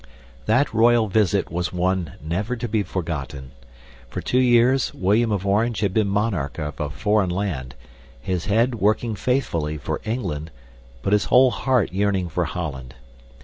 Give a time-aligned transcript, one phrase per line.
[0.47, 3.51] That royal visit was one never to be forgotten.
[4.09, 7.75] For two years William of Orange had been monarch of a foreign land,
[8.19, 10.49] his head working faithfully for England,
[11.03, 12.95] but his whole heart yearning for Holland.